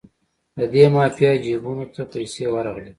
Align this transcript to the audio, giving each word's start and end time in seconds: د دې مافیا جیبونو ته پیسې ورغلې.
د 0.57 0.59
دې 0.73 0.85
مافیا 0.95 1.31
جیبونو 1.43 1.85
ته 1.93 2.01
پیسې 2.13 2.45
ورغلې. 2.53 2.89